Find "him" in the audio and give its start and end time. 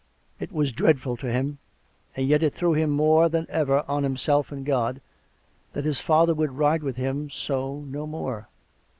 1.31-1.59, 2.73-2.89, 6.95-7.29